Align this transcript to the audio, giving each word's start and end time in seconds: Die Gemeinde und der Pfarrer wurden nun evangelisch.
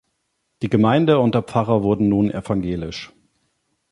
Die 0.63 0.69
Gemeinde 0.71 1.19
und 1.19 1.35
der 1.35 1.43
Pfarrer 1.43 1.83
wurden 1.83 2.09
nun 2.09 2.31
evangelisch. 2.31 3.13